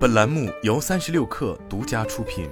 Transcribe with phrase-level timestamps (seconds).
[0.00, 2.48] 本栏目由三十六氪独家出品。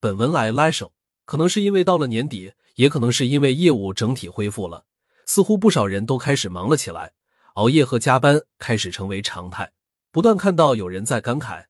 [0.00, 0.92] 本文来拉手，
[1.24, 4.86] 可能是因为到了年底，也可能是因为业务整体恢复了，
[5.24, 7.12] 似乎不少人都开始忙了起来，
[7.54, 9.70] 熬夜和加班开始成为常态。
[10.10, 11.66] 不断看到有人在感慨，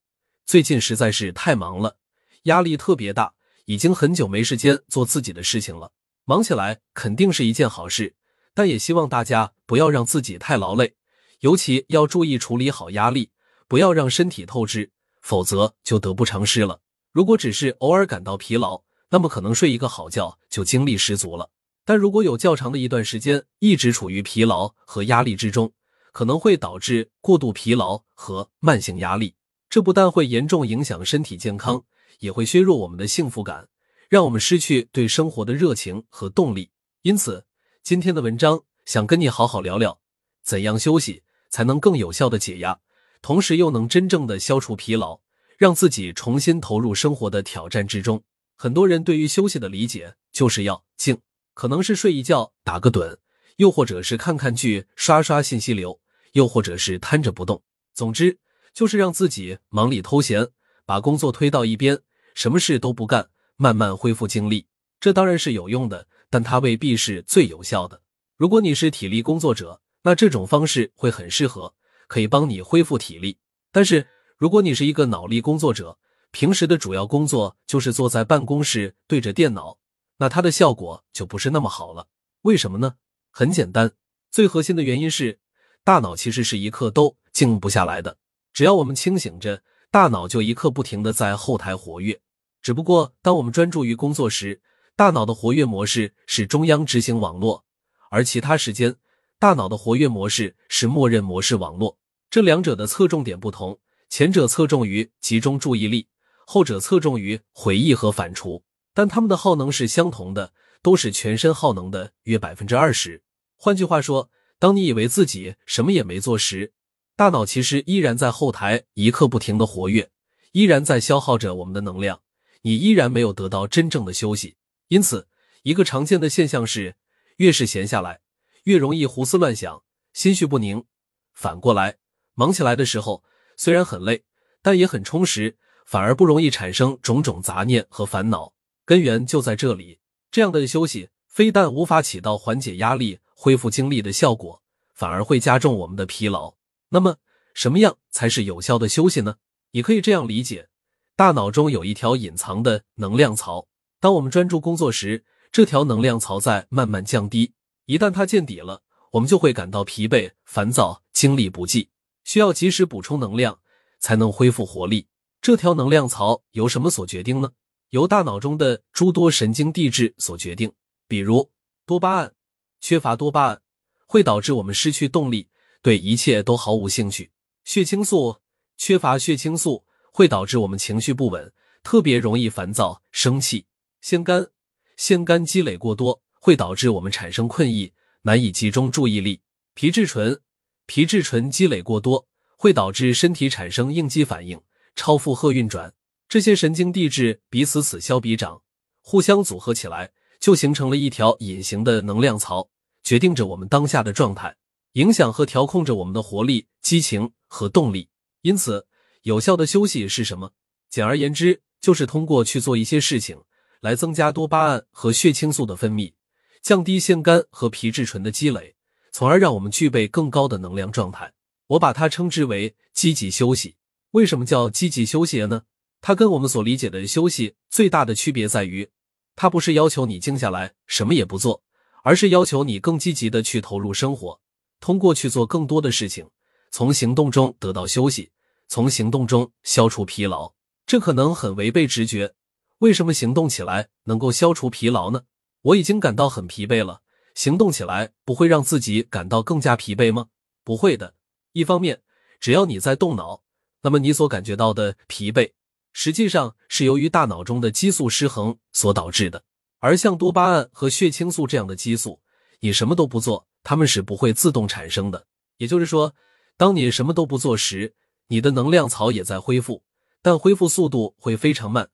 [0.47, 1.99] 最近实在是太忙了，
[2.45, 3.35] 压力特别大，
[3.67, 5.93] 已经很久没时间做自己的事情了。
[6.25, 8.15] 忙起来肯定是一件好事，
[8.55, 10.95] 但也希望大家不要让自己太劳累。
[11.41, 13.31] 尤其要注意处理好压力，
[13.69, 16.81] 不要让身体透支，否则就得不偿失了。
[17.13, 21.51] 如果只是偶尔感到疲劳，那么可能睡一个好觉就精力十足了。
[21.85, 25.73] 但如果有较长的一段时间一直处于疲劳和压力之中，
[26.13, 29.35] 可能会导致过度疲劳和慢性压力，
[29.69, 31.85] 这不但会严重影响身体健康，
[32.19, 33.69] 也会削弱我们的幸福感，
[34.09, 36.71] 让我们失去对生活的热情和动力。
[37.03, 37.45] 因此，
[37.83, 40.01] 今天的文章想跟你好好聊聊
[40.43, 41.23] 怎样休息。
[41.51, 42.79] 才能更有效的解压，
[43.23, 45.21] 同时又能真正的消除疲劳，
[45.59, 48.23] 让自己重新投入生活的挑战之中。
[48.57, 51.19] 很多人对于休息的理解就是要静，
[51.55, 53.19] 可能是睡一觉、打个盹，
[53.57, 56.01] 又或者是看看剧、刷刷信息流，
[56.33, 57.63] 又或者是瘫着不动。
[57.95, 58.39] 总之，
[58.73, 60.49] 就是让自己忙里偷闲，
[60.85, 62.01] 把工作推到一边，
[62.35, 64.67] 什么事都不干，慢慢恢复精力。
[65.01, 68.01] 这当然是有用的，但它未必是最有效的。
[68.37, 71.75] 如果你是体力工作者，那这种方式会很适合，
[72.07, 73.39] 可以帮你恢复体力。
[73.73, 75.99] 但是如果你是一个脑力工作者，
[76.31, 79.79] 平时的主要工作就是坐在办公室对着电脑，
[80.19, 82.07] 那它的效果就不是那么好了。
[82.43, 82.95] 为什么呢？
[83.33, 83.91] 很简单，
[84.31, 85.41] 最核心的原因是，
[85.83, 88.17] 大脑其实是一刻都静不下来的。
[88.53, 92.21] 只要我们清醒着，大脑就一刻不停的在后台活跃。
[92.63, 94.63] 只不过当我们专注于工作时，
[94.95, 97.65] 大脑的活跃模式是中央执行网络，
[98.09, 98.95] 而其他时间。
[99.39, 101.99] 大脑的活跃模式是默认模式网络，
[102.31, 103.79] 这两者的侧重点不同，
[104.09, 106.09] 前者侧重于集中注意力，
[106.47, 108.63] 后者侧重于回忆和反刍，
[108.95, 113.23] 但它们的耗能是相同的，都是全身耗能的约百分之二十。
[113.57, 116.73] 换句话说，当你以为自己什么也没做时，
[117.15, 120.11] 大脑其实依然在后台一刻不停的活跃，
[120.53, 122.23] 依然在消耗着我们的能量，
[122.63, 124.57] 你依然没有得到真正的休息。
[124.89, 125.29] 因此，
[125.63, 126.97] 一个常见的现象是，
[127.37, 128.21] 越是闲下来。
[128.67, 130.85] 越容易胡思乱想，心绪不宁。
[131.33, 131.99] 反过来，
[132.35, 133.23] 忙起来的时候
[133.57, 134.25] 虽然很累，
[134.61, 138.53] 但也很充实，反而不容易产生种种杂念和烦恼。
[138.85, 140.01] 根源就在这里。
[140.33, 144.61] 这样的休息非但无法起到缓解压力、恢复精力的效果，
[144.95, 146.55] 反而会加重我们的疲劳。
[146.89, 147.19] 那么，
[147.55, 149.37] 什么样才是有效的休息呢？
[149.71, 150.69] 你可以这样理解：
[151.15, 153.69] 大脑中有一条隐藏的能量槽，
[154.01, 157.53] 当我们专注工作时，这条能量槽在慢慢降低。
[157.87, 158.83] 一旦它见底了，
[159.13, 161.91] 我们就会感到疲惫、烦躁、精力不济，
[162.25, 163.61] 需要及时补充能量，
[164.01, 165.07] 才能恢复活力。
[165.41, 167.53] 这条能量槽由什么所决定呢？
[167.91, 170.73] 由大脑中的诸多神经递质所决定。
[171.07, 171.53] 比如
[171.87, 172.35] 多巴胺，
[172.81, 173.63] 缺乏多巴胺
[174.07, 175.49] 会导致我们失去动力，
[175.81, 177.31] 对一切都毫无兴趣；
[177.63, 178.41] 血清素，
[178.77, 181.53] 缺乏血清素会导致我们情绪不稳，
[181.85, 183.67] 特别容易烦躁、生气；
[184.01, 184.51] 腺苷，
[184.97, 186.25] 腺苷积累过多。
[186.47, 187.93] 会导致我们产生困意，
[188.23, 189.41] 难以集中注意力。
[189.75, 190.41] 皮质醇，
[190.87, 194.61] 皮质醇积累过多，会导致身体产生应激反应，
[194.95, 195.93] 超负荷运转。
[196.29, 198.63] 这些神经递质彼此此消彼长，
[199.01, 202.71] 互相组合起来，就形成了一条隐形的能量槽，
[203.03, 204.55] 决定着我们当下的状态，
[204.93, 208.09] 影响和调控着我们的活力、激情和动力。
[208.43, 208.87] 因此，
[209.23, 210.53] 有效的休息是什么？
[210.89, 213.37] 简而言之，就是通过去做一些事情，
[213.81, 216.13] 来增加多巴胺和血清素的分泌。
[216.63, 218.75] 降低腺苷和皮质醇的积累，
[219.13, 221.33] 从而让我们具备更高的能量状态。
[221.69, 223.77] 我把它称之为积极休息。
[224.13, 225.63] 为什么叫积极休息呢？
[226.01, 228.89] 它跟我们所理解的休息最大的区别在于，
[229.35, 231.63] 它不是要求你静下来什么也不做，
[232.03, 234.41] 而是要求你更积极的去投入生活，
[234.79, 236.29] 通过去做更多的事情，
[236.71, 238.31] 从行动中得到休息，
[238.69, 240.55] 从行动中消除疲劳。
[240.87, 242.35] 这可能很违背直觉。
[242.79, 245.23] 为什么行动起来能够消除疲劳呢？
[245.67, 247.01] 我已经感到很疲惫了，
[247.35, 250.29] 行动起来不会让自己感到更加疲惫吗？
[250.63, 251.15] 不会的。
[251.55, 252.03] 一方面，
[252.39, 253.43] 只要你在动脑，
[253.83, 255.55] 那么你所感觉到的疲惫，
[255.93, 259.43] 实际上是由于大脑中的激素失衡所导致的。
[259.81, 262.21] 而像多巴胺和血清素这样的激素，
[262.61, 265.27] 你什么都不做，它们是不会自动产生的。
[265.57, 266.15] 也就是说，
[266.57, 267.93] 当你什么都不做时，
[268.29, 269.83] 你的能量槽也在恢复，
[270.23, 271.91] 但恢复速度会非常慢，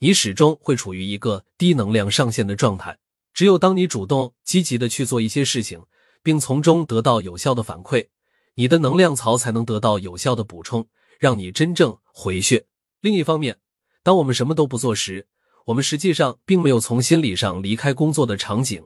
[0.00, 2.98] 你始终会处于一个低能量上限的状态。
[3.34, 5.82] 只有当你主动积极的去做一些事情，
[6.22, 8.08] 并从中得到有效的反馈，
[8.54, 10.86] 你的能量槽才能得到有效的补充，
[11.18, 12.66] 让你真正回血。
[13.00, 13.58] 另一方面，
[14.02, 15.26] 当我们什么都不做时，
[15.66, 18.84] 我们实际上并没有从心理上离开工作的场景，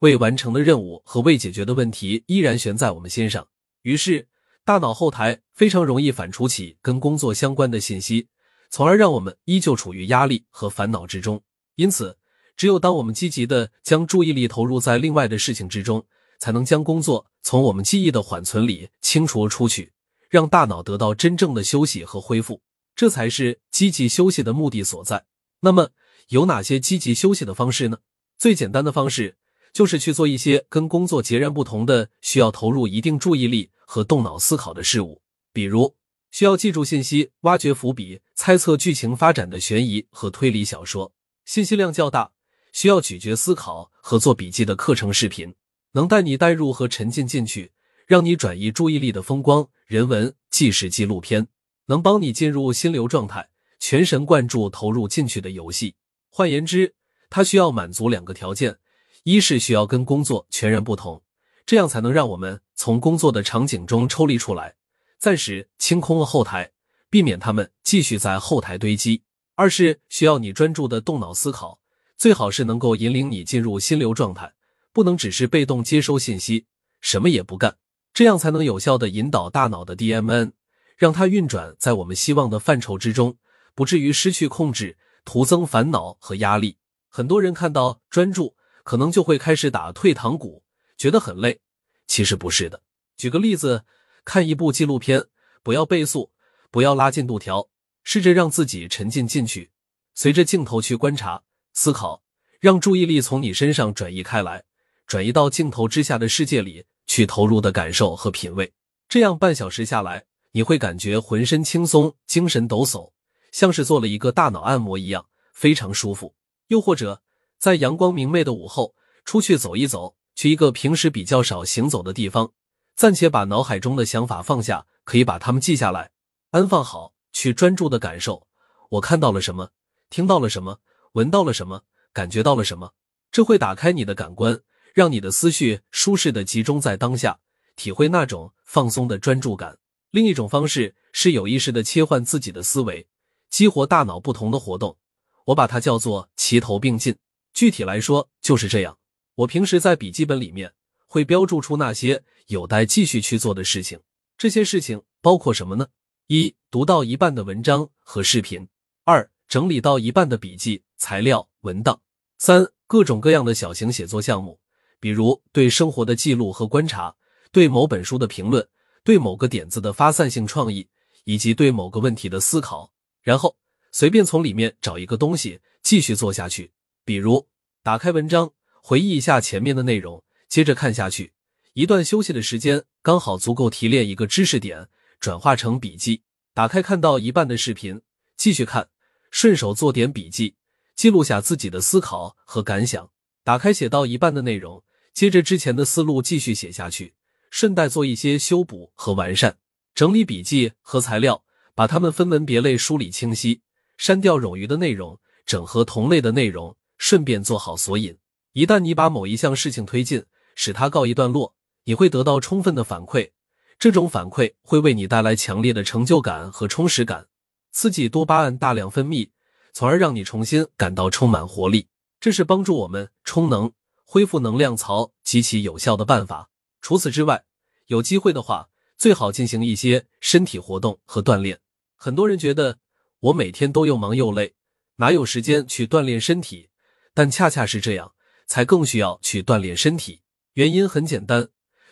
[0.00, 3.46] 未完成的任务和未解决的问题依然悬在我们心上。
[3.82, 4.26] 于是，
[4.64, 8.28] 大脑后台非常容易反刍起跟工作相关的信息，
[8.70, 11.42] 从而让我们依旧处于压力和烦恼之中。
[11.76, 12.16] 因此，
[12.56, 16.04] 只有当我们积极的将注意力投入在另外的事情之中，
[16.38, 19.92] 才能将工作从我们记忆的缓存里清除出去，
[20.28, 22.60] 让大脑得到真正的休息和恢复。
[22.96, 25.24] 这才是积极休息的目的所在。
[25.60, 25.90] 那么，
[26.28, 27.98] 有哪些积极休息的方式呢？
[28.38, 29.36] 最简单的方式
[29.72, 35.22] 就是去做一些跟工作截然不同的、需要投入一定注意力和动脑思考的事物，
[35.52, 35.96] 比如
[36.30, 41.10] 需要记住信息、挖掘伏笔、猜测剧情发展的悬疑和推理小说；
[41.44, 42.30] 信息量较大、
[42.74, 45.54] 需要咀嚼思考和做笔记的课程视频，
[45.92, 47.70] 能带你带入和沉浸进去，
[48.04, 51.46] 让你转移注意力的风光人文纪实纪录片。
[51.86, 53.48] 能帮你进入心流状态，
[53.78, 55.94] 全神贯注投入进去的游戏。
[56.30, 56.94] 换言之，
[57.30, 58.78] 它需要满足两个条件：
[59.22, 61.22] 一是需要跟工作全然不同，
[61.64, 64.74] 这样才能让我们从工作的场景中抽离出来，
[65.20, 66.72] 暂时清空了后台，
[67.08, 69.22] 避免他们继续在后台堆积；
[69.54, 71.78] 二是需要你专注的动脑思考，
[72.16, 74.54] 最好是能够引领你进入心流状态，
[74.92, 76.66] 不能只是被动接收信息，
[77.00, 77.76] 什么也不干，
[78.12, 80.52] 这样才能有效的引导大脑的 DMN。
[80.96, 83.36] 让它运转在我们希望的范畴之中，
[83.74, 86.78] 不至于失去控制，徒增烦恼和压力。
[87.08, 90.62] 很多人看到专注，可能就会开始打退堂鼓，
[90.96, 91.60] 觉得很累。
[92.06, 92.80] 其实不是的。
[93.16, 93.84] 举个例子，
[94.24, 95.24] 看一部纪录片，
[95.64, 96.30] 不要倍速，
[96.70, 97.68] 不要拉进度条，
[98.04, 99.72] 试着让自己沉浸进去，
[100.14, 101.42] 随着镜头去观察、
[101.74, 102.22] 思考，
[102.58, 104.64] 让注意力从你身上转移开来，
[105.06, 108.72] 转移到镜头之下的世界里去投入的感受和品味。
[109.08, 110.24] 这样半小时下来。
[110.56, 113.10] 你会感觉浑身轻松，精神抖擞，
[113.50, 116.32] 像是做了一个大脑按摩一样，非常舒服。
[116.68, 117.20] 又或者
[117.58, 118.94] 在阳光明媚的午后，
[119.24, 122.52] 出去走一走，去一个平时比较少行走的地方，
[122.94, 126.12] 暂且把脑海中的想法放下，可以把它们记下来，
[126.50, 128.46] 安放好，去专注的感受
[128.90, 129.70] 我看到了什么，
[130.08, 130.78] 听到了什么，
[131.14, 132.92] 闻到了什么，感觉到了什么。
[133.30, 134.60] 这会打开你的感官，
[134.92, 137.38] 让你的思绪舒适的集中在当下，
[137.76, 139.78] 体会那种放松的专注感。
[140.10, 143.06] 另一种方式是有意识的切换自己的思维，
[143.48, 144.96] 激活大脑不同的活动，
[145.44, 147.16] 我把它叫做齐头并进。
[147.52, 148.98] 具体来说就是这样。
[149.36, 150.72] 我平时在笔记本里面
[151.06, 154.00] 会标注出那些有待继续去做的事情，
[154.36, 155.86] 这些事情包括什么呢？
[156.26, 158.66] 一、读到一半的文章和视频；
[159.04, 161.96] 二、整理到一半的笔记材料文档；
[162.38, 164.58] 三、各种各样的小型写作项目，
[165.00, 167.14] 比如对生活的记录和观察，
[167.52, 168.66] 对某本书的评论。
[169.06, 170.88] 对某个点子的发散性创意，
[171.24, 173.54] 以及对某个问题的思考，然后
[173.92, 176.72] 随便从里面找一个东西继续做下去。
[177.04, 177.46] 比如
[177.82, 178.50] 打开文章，
[178.82, 181.34] 回忆一下前面的内容，接着看下去。
[181.74, 184.88] 一段休息的时间刚好足够提炼一个知识点，
[185.20, 186.22] 转化成笔记。
[186.54, 188.00] 打开看到一半的视频，
[188.38, 188.88] 继续看，
[189.34, 190.54] 顺手做点笔记，
[190.94, 193.10] 记录下自己的思考和感想。
[193.42, 197.14] 打开写到一半的内容，接着之前的思路继续写下去。
[197.50, 199.58] 顺带做一些修补和完善，
[199.92, 201.42] 整理笔记和材料，
[201.74, 203.60] 把它们分门别类梳理清晰，
[203.96, 208.16] 删掉冗余的内容，整合同类的内容，顺便做好索引。
[208.52, 210.22] 一旦你把某一项事情推进，
[210.54, 213.32] 使它告一段落，你会得到充分的反馈，
[213.80, 217.26] 这种反馈会为你带来强烈的成就感和充实感，
[217.74, 219.30] 刺激多巴胺大量分泌，
[219.72, 221.88] 从而让你重新感到充满活力。
[222.20, 223.72] 这是帮助我们充能、
[224.04, 226.48] 恢复能量槽极其有效的办法。
[226.80, 227.44] 除此之外，
[227.86, 231.58] 有机会的话，最好进行一些身体活动和锻炼。
[231.96, 232.78] 很多人觉得
[233.18, 234.54] 我每天都又忙又累，
[234.96, 236.68] 哪有时间去锻炼身体？
[237.12, 238.12] 但恰恰是这样，
[238.46, 240.22] 才更需要去锻炼身体。
[240.52, 241.48] 原因很简单，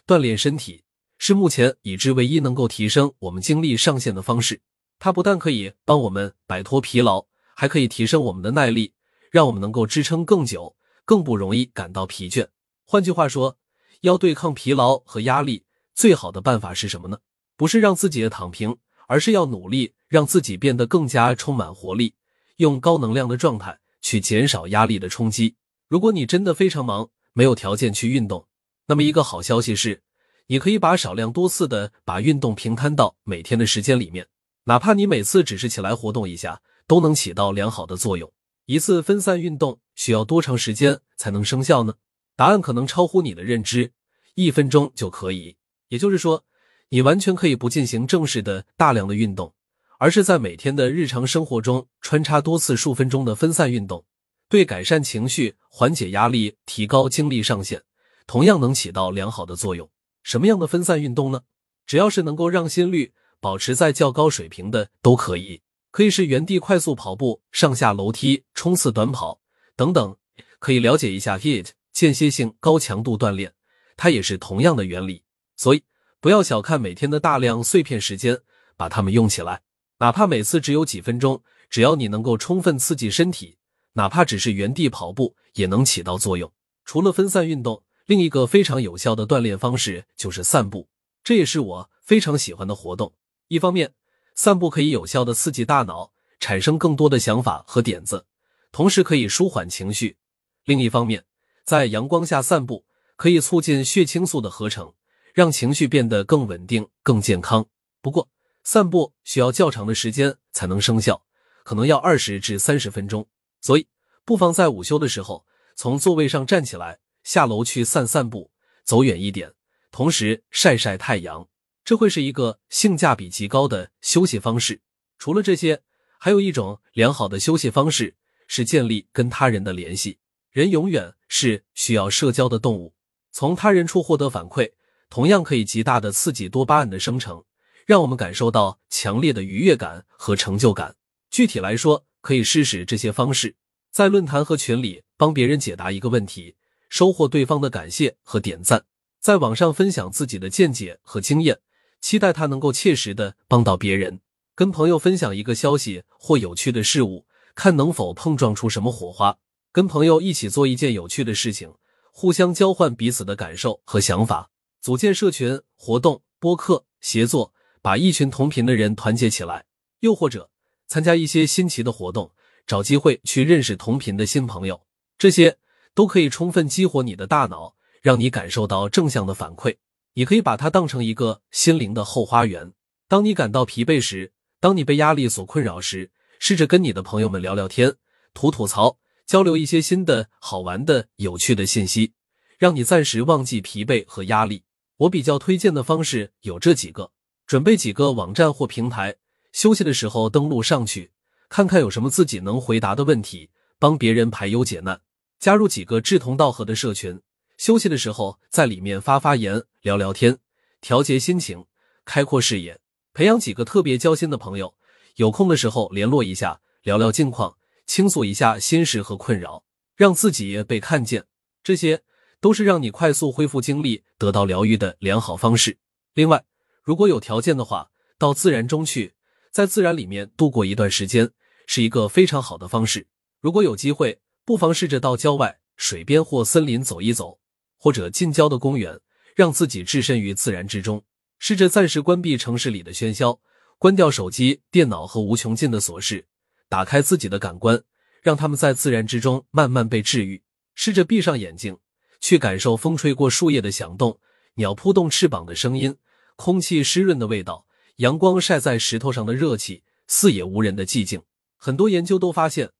[0.07, 0.85] 锻炼身体
[1.19, 4.61] 是目前已知唯一能够提升我们精力上限的方式。
[5.05, 8.93] 它不但可以帮我们摆脱疲劳，还可以提升我们的耐力，
[9.33, 12.47] 让我们能够支撑更久，更不容易感到疲倦。
[12.85, 13.59] 换句话说。
[14.03, 17.19] 要对抗疲劳和压力，最好的办法是什么呢？
[17.57, 22.15] 不是让自己躺平，而是要努力让自己变得更加充满活力，
[22.57, 25.55] 用高能量的状态去减少压力的冲击。
[25.89, 28.45] 如果你真的非常忙，没有条件去运动，
[28.87, 30.03] 那么一个好消息是，
[30.49, 34.27] 你可以把少量多次的把运动平摊到每天的时间里面，
[34.65, 38.33] 哪怕你每次只是起来活动一下，都能起到良好的作用。
[38.67, 41.95] 一次分散运动需要多长时间才能生效呢？
[42.37, 43.93] 答案可能超乎你的认知，
[44.35, 45.57] 一分钟就可以。
[45.89, 46.45] 也就是说，
[46.91, 49.53] 你完全可以不进行正式的大量的运动，
[49.99, 54.05] 而是在每天的日常生活中穿插多次数分钟的分散运动，
[54.49, 57.83] 对改善情绪、缓解压力、提高精力上限，
[58.27, 59.91] 同样能起到良好的作用。
[60.23, 61.43] 什么样的分散运动呢？
[61.85, 69.41] 只要是能够让心率保持在较高水平的都可以，可以是原地快速跑步、上下楼梯、冲刺短跑
[69.75, 70.17] 等等。
[70.61, 73.53] 可以了解一下 HIIT 间歇性高强度锻炼，
[73.97, 75.25] 它也是同样的原理。
[75.57, 75.83] 所以
[76.21, 78.39] 不要小看每天的大量碎片时间，
[78.77, 79.63] 把它们用起来，
[79.99, 83.59] 哪怕每次只有几分钟，只要你能够充分刺激身体，
[83.95, 86.53] 哪怕只是原地跑步，也能起到作用。
[86.85, 90.89] 除了分散运动，另一个非常有效的锻炼方式就是散步。
[91.25, 93.13] 这也是我非常喜欢的活动。
[93.53, 93.93] 一方面，
[94.35, 98.25] 散步可以有效的刺激大脑，产生更多的想法和点子，
[98.71, 100.17] 同时可以舒缓情绪；
[100.65, 101.27] 另一方面，
[101.63, 104.95] 在阳光下散步可以促进血清素的合成，
[105.35, 107.67] 让情绪变得更稳定、更健康。
[108.01, 108.27] 不过，
[108.65, 111.23] 散步需要较长的时间才能生效，
[111.63, 113.29] 可能要二十至三十分钟。
[113.61, 113.87] 所以，
[114.25, 115.45] 不妨在午休的时候
[115.77, 118.51] 从座位上站起来，下楼去散散步，
[118.83, 119.53] 走远一点。
[119.91, 121.47] 同时晒晒太阳，
[121.85, 124.81] 这会是一个性价比极高的休息方式。
[125.19, 125.83] 除了这些，
[126.19, 130.19] 还有一种良好的休息方式是建立跟他人的联系。
[130.51, 132.95] 人永远是需要社交的动物，
[133.31, 134.73] 从他人处获得反馈，
[135.09, 137.45] 同样可以极大的刺激多巴胺的生成，
[137.87, 140.97] 让我们感受到强烈的愉悦感和成就感。
[141.31, 143.57] 具体来说，可以试试这些方式：
[143.91, 146.57] 在论坛和群里帮别人解答一个问题，
[146.89, 148.85] 收获对方的感谢和点赞。
[149.19, 151.61] 在网上分享自己的见解和经验，
[152.03, 154.21] 期待他能够切实的帮到别人。
[154.55, 159.39] 跟朋友分享一个消息或有趣的事物，看能否碰撞出什么火花。
[159.73, 161.73] 跟朋友一起做一件有趣的事情，
[162.11, 164.51] 互相交换彼此的感受和想法。
[164.83, 169.65] 组建社群活动、播客、协作，把一群同频的人团结起来。
[170.01, 170.51] 又或者
[170.89, 172.33] 参加一些新奇的活动，
[172.67, 174.83] 找机会去认识同频的新朋友。
[175.17, 175.57] 这些
[175.95, 177.77] 都可以充分激活你的大脑。
[178.03, 179.77] 让你感受到正向的反馈，
[180.15, 182.73] 你可以把它当成一个心灵的后花园。
[183.09, 187.95] 当你感到疲惫时，当你被压力所困扰时，试着跟你的朋友们聊聊天，
[188.35, 192.13] 吐吐槽，交流一些新的好玩的、有趣的信息，
[192.59, 194.65] 让你暂时忘记疲惫和压力。
[194.99, 197.11] 我比较推荐的方式有这几个：
[197.47, 199.17] 准备几个网站或平台，
[199.53, 201.13] 休息的时候登录上去，
[201.49, 204.97] 看看有什么自己能回答的问题，帮别人排忧解难；
[205.39, 207.21] 加入几个志同道合的社群。
[207.63, 210.39] 休息的时候，在里面发发言、聊聊天，
[210.81, 211.65] 调节心情，
[212.05, 212.81] 开阔视野，
[213.15, 214.75] 培养几个特别交心的朋友。
[215.15, 219.63] 有空的时候联络一下，聊聊近况，倾诉一下心事和困扰，
[219.95, 221.27] 让自己被看见。
[221.63, 222.03] 这些
[222.41, 225.79] 都是让你快速恢复精力、得到疗愈的良好方式。
[226.15, 226.45] 另外，
[226.83, 229.15] 如果有条件的话，到自然中去，
[229.53, 231.31] 在自然里面度过一段时间，
[231.69, 233.07] 是一个非常好的方式。
[233.39, 237.39] 如果有机会，不妨试着到郊外、水边或森林走一走。
[237.83, 239.01] 或者近郊的公园，
[239.35, 241.03] 让自己置身于自然之中，
[241.41, 243.41] 试着暂时关闭城市里的喧嚣，
[243.77, 246.27] 关掉手机、电脑和无穷尽的琐事，
[246.69, 247.83] 打开自己的感官，
[248.23, 250.45] 让他们在自然之中慢慢被治愈。
[250.77, 251.77] 试着闭上眼睛，
[252.21, 254.21] 去感受风吹过树叶的响动，
[254.55, 255.97] 鸟扑动翅膀的声音，
[256.37, 261.21] 空气湿润的味道，阳光晒在石头上的热气，四野无人的寂静。
[261.57, 262.71] 很多研究都发现，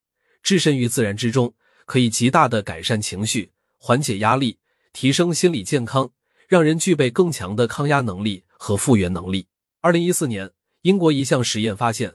[0.45, 1.57] 置身于自然之中，
[1.87, 4.59] 可以极大的改善情绪，缓解压力。
[4.93, 6.11] 提升心理健康，
[6.49, 9.47] 让人具备更强的抗压能力和复原能力。
[9.81, 10.51] 二零一四年，
[10.83, 12.15] 英国一项实验发现，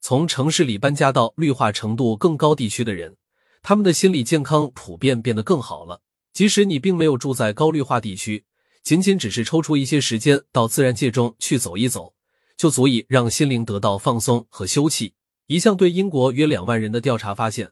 [0.00, 3.16] 从城市里搬家到绿化程度更高地区的人，
[3.62, 6.02] 他们的心理健康普遍变得更好了。
[6.32, 8.44] 即使你并没有住在高绿化地区，
[8.82, 12.14] 仅仅只是抽出一些时间到自然界中去走一走，
[12.56, 15.12] 就足以让心灵得到放松和休憩。
[15.46, 17.70] 一项对英国约两万人的调查发现，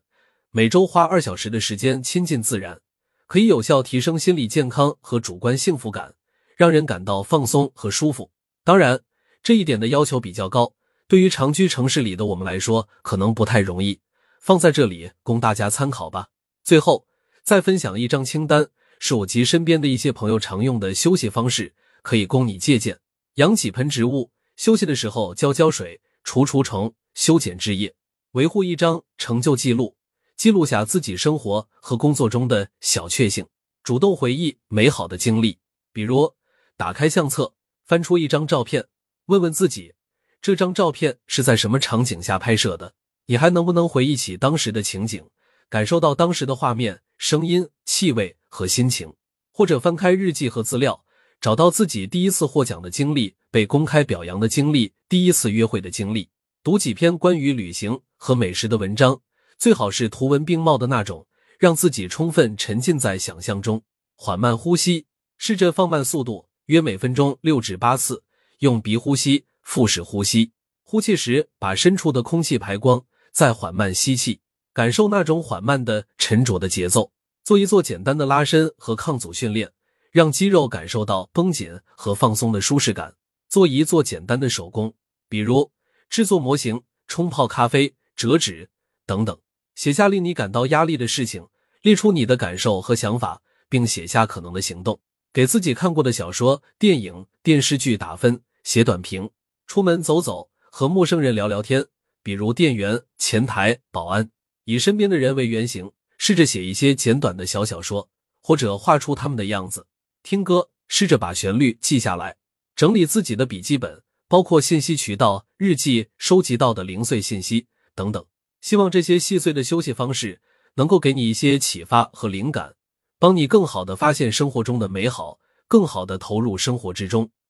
[0.51, 2.81] 每周花二小时的时间亲近自然。
[3.27, 6.15] 可以有效提升心理健康和主观幸福感，
[6.57, 8.31] 让人感到放松和舒服。
[8.63, 9.01] 当然，
[9.43, 10.75] 这一点的要求比较高，
[11.09, 14.01] 对于长居城市里的我们来说，可能不太容易。
[14.41, 16.29] 放在这里供大家参考吧。
[16.63, 17.07] 最后，
[17.43, 23.01] 再分享一张清单，是我及身边的一些朋友常用的休息方式，可以供你借鉴。
[23.35, 27.95] 养几盆植物，休息的时候浇浇水、除除虫、修剪枝叶，
[28.33, 29.97] 维护一张成就记录。
[30.37, 33.47] 记录下自己生活和工作中的小确幸，
[33.83, 35.59] 主动回忆美好的经历。
[35.93, 36.35] 比如，
[36.77, 38.87] 打开相册，翻出一张照片，
[39.27, 39.95] 问问自己，
[40.43, 42.95] 这张照片是在什么场景下拍摄的？
[43.27, 45.25] 你还能不能回忆起当时的情景，
[45.71, 49.15] 感受到当时的画面、声音、气味和心情？
[49.51, 51.05] 或者翻开日记和资料，
[51.41, 56.29] 找到自己第一次获奖的经历，被公开表扬的经历，第一次约会的经历，
[56.63, 59.21] 读几篇关于旅行和美食的文章，
[59.59, 61.27] 最好是图文并茂的那种，
[61.59, 63.83] 让自己充分沉浸在想象中。
[64.17, 65.07] 缓慢呼吸，
[65.37, 68.23] 试着放慢速度，约每分钟六至八次，
[68.59, 70.53] 用鼻呼吸、腹式呼吸。
[70.83, 74.41] 呼气时，把深处的空气排光，再缓慢吸气，
[74.73, 77.11] 感受那种缓慢的沉着的节奏。
[77.43, 79.73] 做一做简单的拉伸和抗阻训练，
[80.13, 83.15] 让肌肉感受到绷紧和放松的舒适感。
[83.49, 84.95] 做一做简单的手工，
[85.29, 85.71] 比如
[86.09, 88.71] 制作模型、冲泡咖啡、折纸
[89.07, 89.39] 等等。
[89.75, 91.47] 写下令你感到压力的事情，
[91.83, 95.01] 列出你的感受和想法，并写下可能的行动。
[95.33, 99.31] 给自己看过的小说、电影、电视剧打分，写短评。
[99.67, 100.51] 出门走走。
[100.77, 101.87] 和陌生人聊聊天，
[102.21, 104.29] 比如店员、前台、保安，
[104.65, 108.11] 以身边的人为原型，试着写一些简短的小小说，
[108.43, 109.87] 或者画出他们的样子。
[110.25, 112.35] 听歌，试着把旋律记下来，
[112.75, 118.27] 整理自己的笔记本，包括信息渠道、日记、收集到的零碎信息等等。
[118.65, 120.41] 希望这些细碎的休息方式
[120.77, 122.77] 能够给你一些启发和灵感，
[123.19, 127.29] 帮你更好的发现生活中的美好，更好的投入生活之中。